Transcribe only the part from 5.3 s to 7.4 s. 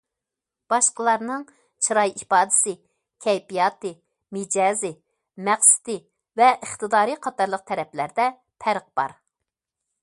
مەقسىتى ۋە ئىقتىدارى